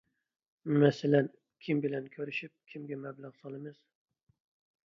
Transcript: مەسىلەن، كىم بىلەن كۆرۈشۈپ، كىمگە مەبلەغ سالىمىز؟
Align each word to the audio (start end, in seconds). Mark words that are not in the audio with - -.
مەسىلەن، 0.83 1.29
كىم 1.67 1.83
بىلەن 1.87 2.09
كۆرۈشۈپ، 2.17 2.57
كىمگە 2.73 2.99
مەبلەغ 3.05 3.37
سالىمىز؟ 3.43 3.81